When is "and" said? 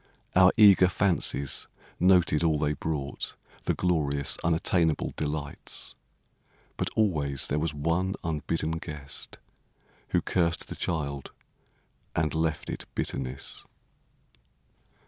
12.15-12.33